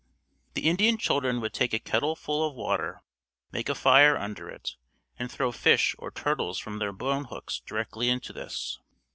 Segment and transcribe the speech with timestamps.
[0.55, 3.03] The Indian children would take a kettleful of water,
[3.51, 4.75] make a fire under it,
[5.19, 8.79] and throw fish or turtles from their bone hooks directly into this.